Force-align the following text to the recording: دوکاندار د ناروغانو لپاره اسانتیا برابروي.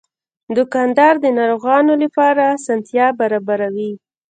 دوکاندار 0.57 1.13
د 1.21 1.25
ناروغانو 1.39 1.93
لپاره 2.03 2.41
اسانتیا 2.57 3.07
برابروي. 3.19 3.91